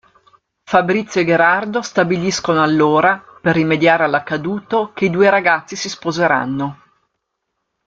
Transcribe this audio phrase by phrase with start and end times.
[0.63, 6.81] Fabrizio e Gherardo stabiliscono allora, per rimediare all'accaduto, che i due ragazzi si sposeranno.